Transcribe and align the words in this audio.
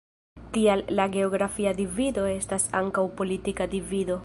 Tial 0.53 0.83
la 0.99 1.05
geografia 1.15 1.75
divido 1.81 2.25
estas 2.39 2.67
ankaŭ 2.83 3.07
politika 3.21 3.71
divido. 3.79 4.19